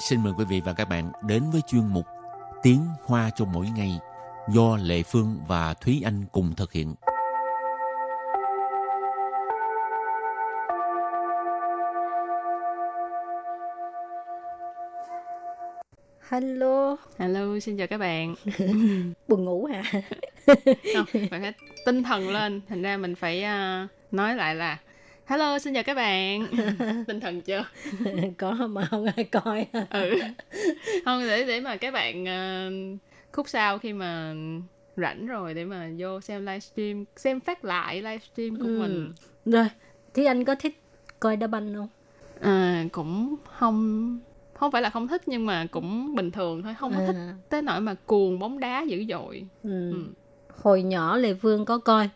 [0.00, 2.06] xin mời quý vị và các bạn đến với chuyên mục
[2.62, 3.98] Tiếng Hoa cho mỗi ngày
[4.48, 6.94] do Lệ Phương và Thúy Anh cùng thực hiện.
[16.28, 18.34] Hello, Hello, xin chào các bạn.
[19.28, 19.82] buồn ngủ hả?
[20.46, 21.52] Không, phải phải
[21.86, 22.60] tinh thần lên.
[22.68, 24.78] Thành ra mình phải à, nói lại là
[25.30, 26.46] Hello, xin chào các bạn.
[27.06, 27.64] tinh thần chưa?
[28.38, 29.66] Có mà không ai coi.
[29.90, 30.18] Ừ.
[31.04, 32.70] Không để để mà các bạn à,
[33.32, 34.34] khúc sau khi mà
[34.96, 38.78] rảnh rồi để mà vô xem livestream, xem phát lại livestream của Ừ.
[38.78, 39.12] mình.
[39.44, 39.66] Rồi,
[40.14, 40.80] thì anh có thích
[41.20, 41.88] coi đá banh không?
[42.40, 44.18] À, cũng không
[44.54, 47.34] không phải là không thích nhưng mà cũng bình thường thôi, không có thích À,
[47.48, 49.46] tới nỗi mà cuồng bóng đá dữ dội.
[49.62, 49.90] ừ.
[49.92, 50.04] Ừ.
[50.62, 52.08] Hồi nhỏ Lê Phương có coi,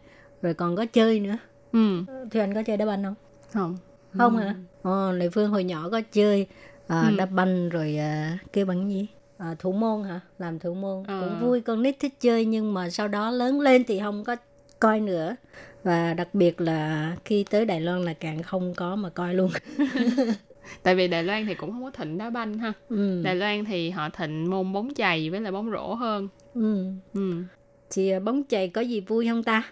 [0.43, 1.37] rồi còn có chơi nữa.
[1.75, 2.05] Ừ.
[2.31, 3.15] Thì anh có chơi đá banh không?
[3.53, 3.77] Không.
[4.19, 4.55] Không hả?
[4.83, 6.47] Ờ, Lê Phương hồi nhỏ có chơi
[6.89, 7.17] à, Ừ.
[7.17, 9.07] đá banh rồi à, kêu bằng gì?
[9.39, 10.21] À, thủ môn hả?
[10.39, 11.03] Làm thủ môn.
[11.07, 11.21] Ờ.
[11.21, 14.37] Cũng vui, con nít thích chơi nhưng mà sau đó lớn lên thì không có
[14.81, 15.37] coi nữa.
[15.83, 19.51] Và đặc biệt là khi tới Đài Loan là càng không có mà coi luôn.
[20.83, 22.73] Tại vì Đài Loan thì cũng không có thịnh đá banh ha.
[22.89, 23.23] Ừ.
[23.25, 26.29] Đài Loan thì họ thịnh môn bóng chày với lại bóng rổ hơn.
[26.55, 26.85] Ừ.
[27.15, 27.43] Ừ.
[27.91, 29.63] Thì à, bóng chày có gì vui không ta?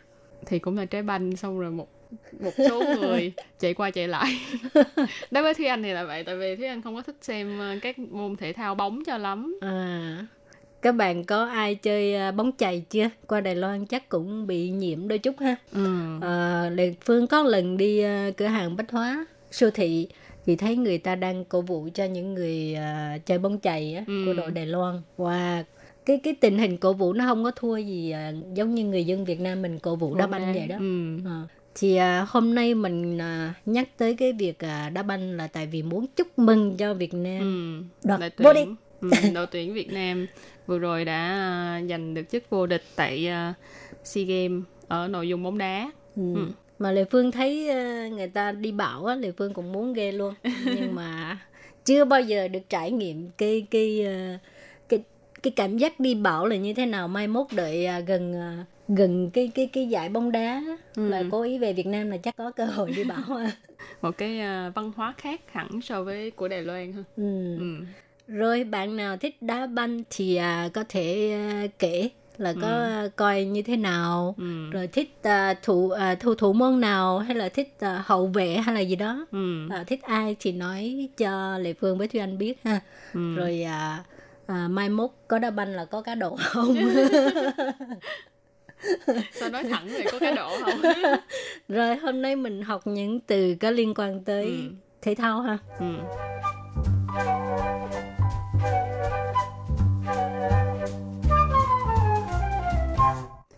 [0.46, 1.88] Thì cũng là trái banh xong rồi một
[2.40, 4.36] một số người chạy qua chạy lại.
[5.30, 6.24] Đối với Thúy Anh thì là vậy.
[6.24, 9.18] Tại vì Thúy Anh không có thích xem ờ, các môn thể thao bóng cho
[9.18, 9.58] lắm.
[9.60, 10.26] À,
[10.82, 13.08] các bạn có ai chơi à, bóng chày chưa?
[13.26, 15.56] Qua Đài Loan chắc cũng bị nhiễm đôi chút ha.
[15.72, 15.86] Ừ.
[16.20, 16.70] À,
[17.04, 18.02] Phương có lần đi
[18.36, 20.08] cửa hàng bách hóa, siêu thị
[20.46, 24.04] thì thấy người ta đang cổ vũ cho những người à, chơi bóng chày á,
[24.06, 24.22] Ừ.
[24.26, 25.00] của đội Đài Loan.
[25.18, 25.62] Wow,
[26.06, 29.04] cái cái tình hình cổ vũ nó không có thua gì à, giống như người
[29.04, 30.76] dân Việt Nam mình cổ vũ đá banh vậy đó.
[30.78, 31.18] Ừ.
[31.26, 31.42] À.
[31.74, 35.66] Thì à, hôm nay mình à, nhắc tới cái việc à, đá banh là tại
[35.66, 37.40] vì muốn chúc mừng cho Việt Nam
[38.02, 38.08] Ừ.
[38.08, 38.68] đoạt Đội vô địch.
[39.00, 40.26] ừ, đội tuyển Việt Nam
[40.66, 43.54] vừa rồi đã à, giành được chức vô địch tại à,
[44.04, 45.90] SEA Games ở nội dung bóng đá.
[46.16, 46.34] Ừ.
[46.34, 46.46] Ừ.
[46.78, 50.12] Mà Lê Phương thấy ờ, người ta đi bão á, Lê Phương cũng muốn ghê
[50.12, 50.34] luôn.
[50.64, 51.38] Nhưng mà
[51.84, 54.38] chưa bao giờ được trải nghiệm cái cái ờ,
[55.42, 57.08] cái cảm giác đi bão là như thế nào.
[57.08, 60.62] Mai mốt đợi à, gần à, gần cái cái cái giải bóng đá
[60.96, 61.08] Ừ.
[61.08, 63.52] là cố ý về Việt Nam là chắc có cơ hội đi bão à.
[64.02, 64.38] Một cái
[64.74, 67.02] văn hóa khác hẳn so với của Đài Loan ha.
[67.16, 67.56] ừ.
[67.58, 67.84] Ừ.
[68.28, 70.40] Rồi bạn nào thích đá banh thì
[70.74, 71.38] có thể
[71.78, 74.34] kể là có à, coi như thế nào.
[74.38, 74.70] Ừ.
[74.70, 78.54] Rồi thích à, thủ à, thủ thủ môn nào hay là thích à, hậu vệ
[78.56, 79.26] hay là gì đó.
[79.32, 79.68] Ừ.
[79.70, 82.80] À, thích ai thì nói cho Lệ Phương với Thúy Anh biết ha.
[83.14, 83.34] Ừ.
[83.36, 84.04] Rồi à,
[84.52, 86.76] à, mai mốt có đá banh là có cá độ không?
[89.32, 90.80] Sao nói thẳng về có cái độ không?
[91.68, 94.52] Rồi hôm nay mình học những từ có liên quan tới Ừ.
[95.02, 95.58] thể thao ha.
[95.78, 95.84] ừ.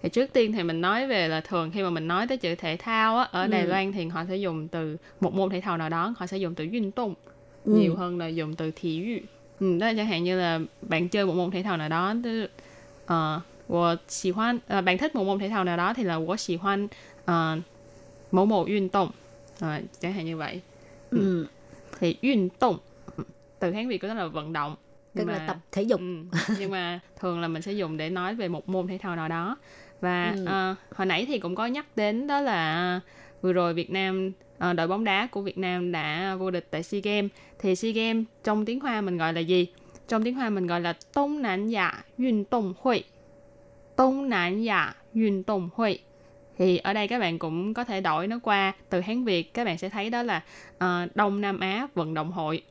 [0.03, 2.55] Thì trước tiên thì mình nói về là thường khi mà mình nói tới chữ
[2.55, 3.69] thể thao á, ở Đài Ừ.
[3.69, 6.55] Loan thì họ sẽ dùng từ một môn thể thao nào đó, họ sẽ dùng
[6.55, 7.15] từ 运动
[7.65, 7.73] Ừ.
[7.73, 9.23] nhiều hơn là dùng từ thể dục.
[9.60, 12.14] Ừ, đó là chẳng hạn như là bạn chơi một môn thể thao nào đó,
[12.24, 12.48] tức
[13.06, 16.88] ờ, 我喜欢 ờ, bạn thích một môn thể thao nào đó thì là 我喜欢
[17.26, 17.58] ờ,
[18.32, 19.10] 某某运动
[19.60, 20.62] Ờ, chẳng hạn như vậy
[21.12, 21.48] Ừ.
[22.00, 22.78] thì 运动
[23.60, 24.76] từ Hán Việt của nó là vận động
[25.16, 26.00] Tức Nhưng là mà- tập thể dục.
[26.00, 26.24] Ừ,
[26.60, 29.28] nhưng mà thường là mình sẽ dùng để nói về một môn thể thao nào
[29.28, 29.58] đó
[30.02, 30.46] và Ừ.
[30.46, 33.00] ờ, hồi nãy thì cũng có nhắc đến đó là
[33.42, 36.84] vừa rồi Việt Nam ờ, đội bóng đá của Việt Nam đã vô địch tại
[36.84, 39.68] SEA Games thì SEA Games trong tiếng Hoa mình gọi là gì
[40.08, 43.04] trong tiếng Hoa mình gọi là Đông Nam Á运động Hội
[43.98, 46.00] Đông Nam Á运động Hội
[46.58, 49.66] thì ở đây các bạn cũng có thể đổi nó qua từ Hán Việt các
[49.66, 50.44] bạn sẽ thấy đó là
[50.78, 52.64] ờ, Đông Nam Á Vận động Hội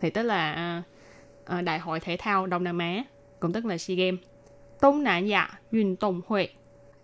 [0.00, 0.82] thì tức là ờ,
[1.44, 3.04] ờ, Đại hội Thể thao Đông Nam Á
[3.40, 4.20] cũng tức là SEA Games
[4.82, 6.48] Đông Nam Á运động Hội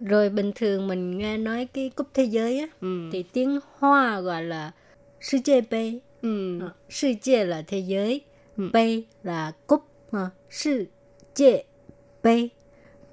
[0.03, 3.09] Rồi bình thường mình nghe nói cái cúp thế giới á ừ.
[3.13, 4.73] thì tiếng Hoa gọi là
[5.21, 6.01] 世界杯.
[6.23, 6.59] ừ.
[6.61, 8.21] Ờ,世界 là thế giới,
[8.57, 9.81] Ừ.杯là cúp,
[10.13, 10.87] à, 世
[11.35, 11.65] 界
[12.23, 12.49] 杯.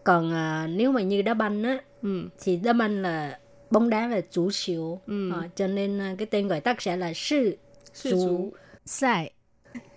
[0.04, 2.30] Còn à, nếu mà như đá banh á Ừ.
[2.40, 3.40] thì đá banh là
[3.72, 5.02] bóng đá là chủ siêu.
[5.08, 5.32] Ừ.
[5.34, 7.52] Ờ, cho nên à, cái tên gọi tắt sẽ là 世
[7.94, 8.52] Sư chủ
[8.86, 9.32] 赛.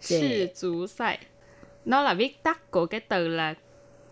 [0.00, 1.18] Sư chủ赛
[1.84, 3.54] nó là viết tắt của cái từ là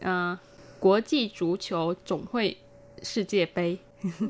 [0.05, 0.39] uh,
[0.81, 2.57] Quốc际足球总会
[3.03, 3.77] 世界杯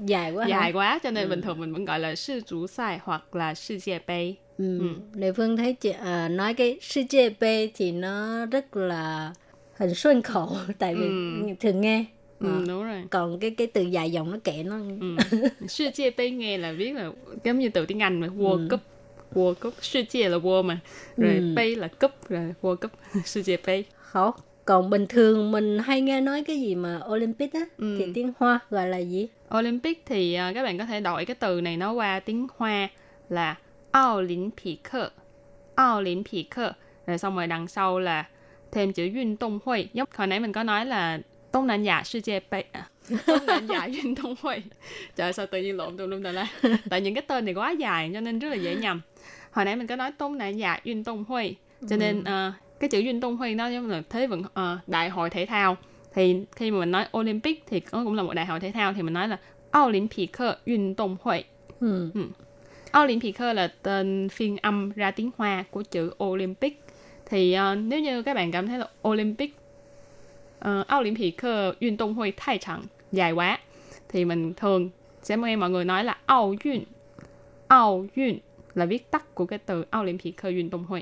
[0.06, 0.50] Dài quá hả?
[0.50, 4.80] dài quá cho nên bình thường mình vẫn gọi là sư chủ赛hoặc là世界杯 Ừ.
[5.14, 9.32] Lê Phương thấy chị à, nói cái 世界杯 thì nó rất là
[9.76, 11.54] hình xuân khẩu tại vì Ừ.
[11.60, 12.04] thường nghe.
[12.40, 15.16] ừ, Ờ, đúng rồi Còn cái cái từ dài dòng nó kệ nó ừ.
[15.68, 17.10] sư chia杯nghe là viết là
[17.44, 18.68] giống như từ tiếng Anh mà World Ừ.
[18.70, 18.80] Cup
[19.34, 20.80] World Cup,世界là world mà,
[21.16, 22.90] rồi Ừ.杯là cúp, rồi World Cup,
[23.24, 23.84] 世界杯.
[23.96, 24.34] Khó.
[24.64, 27.96] Còn bình thường mình hay nghe nói cái gì mà Olympic á Ừ.
[27.98, 29.28] thì tiếng Hoa gọi là gì?
[29.58, 32.88] Olympic thì à, các bạn có thể đổi cái từ này nó qua tiếng Hoa
[33.28, 33.56] là
[34.14, 34.80] Olympic.
[35.96, 36.48] Olympic.
[37.06, 38.24] Rồi xong rồi đằng sau là
[38.72, 39.88] thêm chữ Yun Đông Hội.
[39.92, 41.18] Giống hồi nãy mình có nói là
[41.52, 42.64] Đông Nam Á世界杯.
[42.72, 42.88] À,
[43.26, 44.62] Đông Nam Á Yun Đông Hội.
[45.16, 46.46] Trời ơi, sao tự nhiên lộn tùm lum tà la.
[46.90, 49.00] Tại những cái tên này quá dài cho nên rất là dễ nhầm.
[49.50, 51.56] Hồi nãy mình có nói Đông Nam Á Yun Đông Hội.
[51.90, 55.09] Cho nên à, cái chữ Duyên Tung Huy nó giống là thế vận uh, đại
[55.09, 55.77] hội thể thao.
[56.13, 58.93] Thì khi mà mình nói Olympic thì nó cũng là một đại hội thể thao
[58.93, 59.37] thì mình nói là
[59.79, 60.31] Olympic
[60.65, 61.43] Duyên Tung Huy.
[61.79, 62.09] Ừ.
[62.13, 62.21] ừ.
[62.99, 66.83] Olympic là tên phiên âm ra tiếng Hoa của chữ Olympic.
[67.25, 69.55] Thì uh, nếu như các bạn cảm thấy là Olympic
[70.59, 71.41] ờ, uh, Olympic
[71.79, 73.59] Duyên Tung Huy thay Chẳng dài quá
[74.09, 74.89] thì mình thường
[75.23, 76.83] sẽ nghe mọi người nói là Ao Yun.
[77.67, 78.39] Ao Duyên
[78.75, 81.01] là viết tắt của cái từ Olympic Duyên Tung Huy.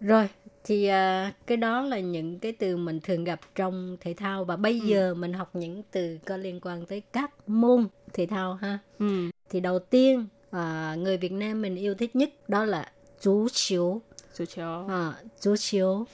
[0.00, 0.28] Rồi
[0.64, 4.56] thì à, cái đó là những cái từ mình thường gặp trong thể thao và
[4.56, 8.78] bây giờ mình học những từ có liên quan tới các môn thể thao ha.
[8.98, 9.30] Ừ.
[9.50, 14.00] Thì đầu tiên à, người Việt Nam mình yêu thích nhất đó là chú chiếu.
[14.32, 14.86] Sự chiều.
[14.88, 16.06] À, chú chiếu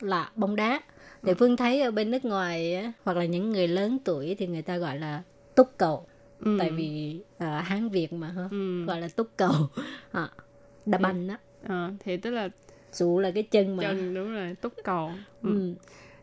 [0.00, 0.80] là bóng đá.
[1.22, 4.62] Để Phương thấy ở bên nước ngoài hoặc là những người lớn tuổi thì người
[4.62, 5.22] ta gọi là
[5.54, 6.06] túc cầu.
[6.40, 6.56] Ừ.
[6.58, 8.48] Tại vì à, Hán Việt mà ha.
[8.50, 8.84] ừ.
[8.84, 9.52] Gọi là túc cầu.
[10.12, 10.28] À,
[10.86, 11.38] đá banh á.
[11.68, 12.48] Ờ, thì tức là
[12.98, 13.82] Chú là cái chân mà.
[13.82, 15.10] chân đúng rồi túc cầu.
[15.42, 15.50] Ừ.
[15.50, 15.74] Ừ.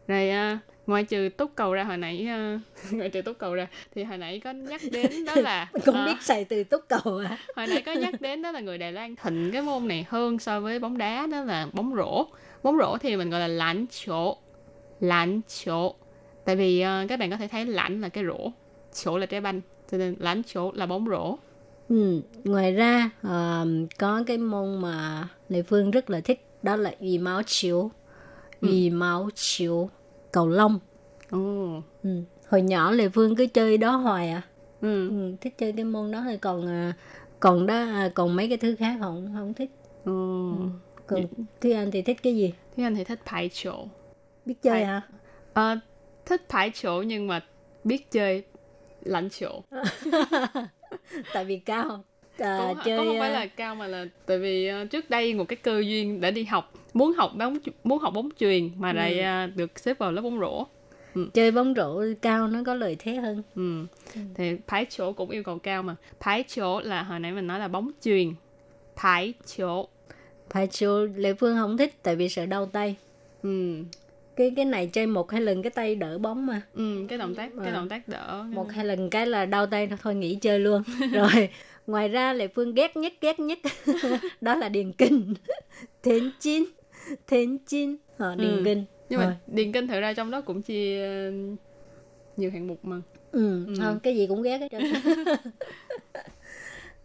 [0.08, 2.60] Rồi à, ngoài trừ túc cầu ra hồi nãy à,
[2.92, 6.06] ngoài trừ túc cầu ra thì hồi nãy có nhắc đến đó là Cũng à,
[6.06, 7.38] biết xài từ túc cầu à.
[7.56, 10.40] hồi nãy có nhắc đến đó là người Đài Loan thịnh cái môn này hơn
[10.40, 12.26] so với bóng đá đó là bóng rổ.
[12.64, 14.38] Bóng rổ thì mình gọi là lãnh chỗ.
[15.00, 15.96] Lãnh chỗ.
[16.46, 18.52] Tại vì à, các bạn có thể thấy lãnh là cái rổ,
[19.04, 19.62] chỗ là trái banh.
[19.92, 21.38] Cho nên lãnh chỗ là bóng rổ.
[21.90, 22.22] Ừ.
[22.44, 23.64] Ngoài ra à,
[24.00, 27.92] có cái môn mà Lê Phương rất là thích đó là ủy máu chiếu.
[28.62, 29.90] Ủy máu chiếu
[30.32, 30.80] cầu lông.
[31.30, 31.82] Ồ.
[32.04, 32.10] Ừ.
[32.48, 34.42] Hồi nhỏ Lê Phương cứ chơi đó hoài à.
[34.82, 35.10] Ừ.
[35.10, 36.94] Ừ, thích chơi cái môn đó thôi còn à,
[37.40, 39.70] còn đó à, còn mấy cái thứ khác không không thích.
[40.06, 40.54] Ồ.
[41.08, 41.26] Còn
[41.62, 42.54] Thúy Anh thì thích cái gì?
[42.76, 43.86] Thế anh thì thích phải chỗ.
[44.46, 44.86] Biết chơi Phải.
[44.86, 45.02] hả?
[45.54, 45.78] Ờ,
[46.26, 47.46] thích phải chỗ nhưng mà
[47.84, 48.44] biết chơi
[49.02, 49.62] lãnh chỗ.
[51.34, 52.04] Tại vì cao.
[52.42, 55.10] À, cũng, chơi cũng không phải à, là cao mà là tại vì ờ, trước
[55.10, 58.70] đây một cái cơ duyên để đi học muốn học bóng muốn học bóng chuyền
[58.78, 60.66] mà lại ờ, được xếp vào lớp bóng rổ
[61.34, 63.44] chơi bóng rổ cao nó có lợi thế hơn.
[63.56, 63.86] ừ.
[64.36, 67.60] thì phái chỗ cũng yêu cầu cao mà phái chỗ là hồi nãy mình nói
[67.60, 68.34] là bóng chuyền
[68.96, 69.88] phái chỗ
[70.50, 72.96] Phải chiều Lê Phương không thích tại vì sợ đau tay.
[73.44, 73.84] ừ.
[74.36, 76.62] Cái cái này chơi một hai lần cái tay đỡ bóng mà.
[76.74, 77.74] ừ cái động tác cái À.
[77.74, 81.50] động tác đỡ một hai lần cái là đau tay thôi nghỉ chơi luôn rồi
[81.88, 83.60] ngoài ra lệ phương ghét nhất ghét nhất
[84.42, 85.34] đó là điền kinh
[86.04, 86.66] thiến chín
[87.28, 88.62] thiến chín ờ, điền Ừ.
[88.66, 89.28] kinh nhưng Thôi.
[89.28, 91.32] mà điền kinh thực ra trong đó cũng chia ờ,
[92.38, 93.02] nhiều hạng mục mà
[93.32, 93.74] ừ, Ừ.
[93.80, 94.82] không cái gì cũng ghét hết trơn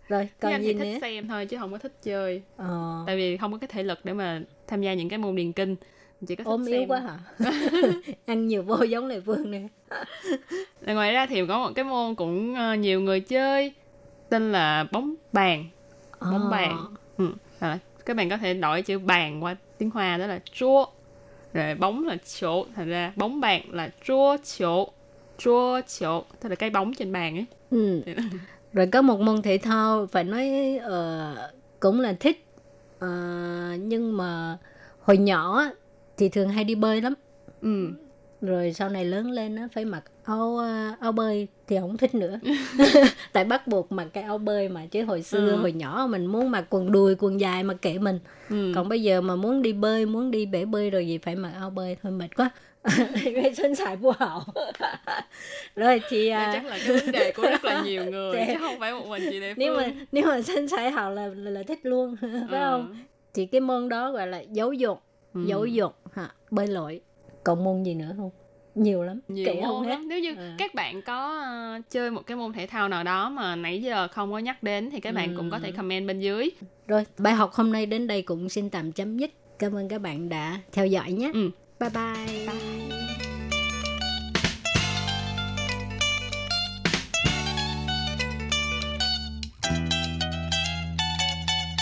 [0.09, 3.17] rồi còn anh gì thích nữa xem thôi chứ không có thích chơi ờ, tại
[3.17, 5.77] vì không có cái thể lực để mà tham gia những cái môn điền kinh
[6.27, 6.81] chỉ có xem.
[6.81, 7.19] yếu quá hả
[8.27, 9.63] ăn nhiều vô giống lệ phương nè
[10.87, 13.73] ngoài ra thì có một cái môn cũng ờ, nhiều người chơi
[14.29, 15.65] tên là bóng bàn
[16.21, 17.33] bóng Ờ, bàn ừ.
[17.59, 20.87] à, các bạn có thể đổi chữ bàn qua tiếng hoa đó là chua
[21.53, 24.89] rồi bóng là chỗ thành ra bóng bàn là chua chỗ
[25.39, 28.01] chua chỗ tức là cái bóng trên bàn ấy ừ.
[28.73, 32.43] rồi có một môn thể thao phải nói ờ, cũng là thích
[32.99, 33.09] Ờ,
[33.79, 34.59] nhưng mà
[35.01, 35.65] hồi nhỏ
[36.17, 37.15] thì thường hay đi bơi lắm.
[37.63, 37.89] Ừ.
[38.41, 42.15] rồi sau này lớn lên nó phải mặc áo ờ, áo bơi thì không thích
[42.15, 42.39] nữa.
[43.33, 45.57] Tại bắt buộc mặc cái áo bơi mà chứ hồi xưa Ừ.
[45.57, 48.19] hồi nhỏ mình muốn mặc quần đùi quần dài mà kệ mình.
[48.51, 48.73] Ừ.
[48.75, 51.53] còn bây giờ mà muốn đi bơi muốn đi bể bơi rồi gì phải mặc
[51.59, 52.51] áo bơi thôi mệt quá.
[53.25, 54.41] Vệ sinh xài vô hậu
[55.77, 58.61] rồi Đây à, chắc là cái vấn đề của rất là nhiều người Thế- chứ
[58.61, 61.51] không phải một mình chị Phương nếu mà nếu mà sinh sải hậu là, là
[61.51, 62.31] là thích luôn phải
[62.61, 62.71] Ừ.
[62.71, 62.97] không?
[63.35, 65.03] Thì cái môn đó gọi là giáo dục
[65.37, 65.45] Ừ.
[65.47, 66.31] giáo dục hả?
[66.51, 67.01] Bơi lội.
[67.45, 68.31] Còn môn gì nữa không?
[68.75, 69.91] Nhiều lắm nhiều không môn hết.
[69.91, 70.09] lắm.
[70.09, 70.55] Nếu như À.
[70.59, 74.09] các bạn có ờ, chơi một cái môn thể thao nào đó mà nãy giờ
[74.09, 76.51] không có nhắc đến thì các bạn cũng có thể comment bên dưới.
[76.87, 79.31] Rồi bài học hôm nay đến đây cũng xin tạm chấm dứt.
[79.59, 81.31] Cảm ơn các bạn đã theo dõi nhé.
[81.35, 81.51] Ừ.
[81.81, 82.86] bye bye, Bye.